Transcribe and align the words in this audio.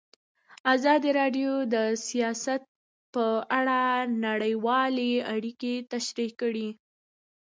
ازادي 0.73 1.09
راډیو 1.19 1.51
د 1.73 1.75
سیاست 2.07 2.61
په 3.13 3.25
اړه 3.59 3.79
نړیوالې 4.25 5.11
اړیکې 5.33 5.73
تشریح 5.93 6.31
کړي. 6.41 6.69